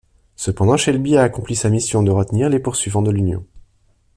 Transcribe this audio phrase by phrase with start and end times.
[0.35, 3.45] Cependant, Shelby a accompli sa mission de retenir les poursuivants de l'Union.